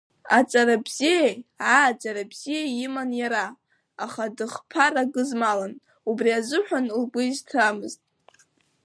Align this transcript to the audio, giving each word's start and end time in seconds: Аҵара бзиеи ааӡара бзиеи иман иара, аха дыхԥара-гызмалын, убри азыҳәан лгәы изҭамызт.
Аҵара 0.37 0.75
бзиеи 0.85 1.35
ааӡара 1.73 2.23
бзиеи 2.31 2.69
иман 2.85 3.09
иара, 3.21 3.45
аха 4.05 4.23
дыхԥара-гызмалын, 4.37 5.73
убри 6.09 6.31
азыҳәан 6.39 6.85
лгәы 7.01 7.21
изҭамызт. 7.29 8.01